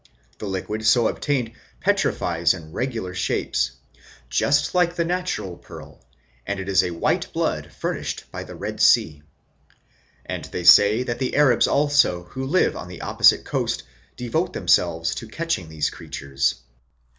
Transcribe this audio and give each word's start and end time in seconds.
The 0.39 0.47
liquid 0.47 0.83
so 0.87 1.07
obtained 1.07 1.51
petrifies 1.79 2.55
in 2.55 2.71
regular 2.71 3.13
shapes, 3.13 3.73
just 4.31 4.73
like 4.73 4.95
the 4.95 5.05
natural 5.05 5.57
pearl, 5.57 6.03
which 6.49 6.67
is 6.67 6.81
a 6.83 6.89
white 6.89 7.31
blood 7.33 7.71
furnished 7.71 8.23
by 8.31 8.43
the 8.43 8.55
Red 8.55 8.81
Sea. 8.81 9.21
And 10.25 10.43
they 10.45 10.63
say 10.63 11.03
that 11.03 11.19
the 11.19 11.35
Arabs 11.35 11.67
also 11.67 12.23
who 12.23 12.43
live 12.47 12.75
on 12.75 12.87
the 12.87 13.01
opposite 13.03 13.45
coast 13.45 13.83
devote 14.17 14.53
themselves 14.53 15.13
to 15.13 15.27
catching 15.27 15.69
these 15.69 15.91
creatures. 15.91 16.55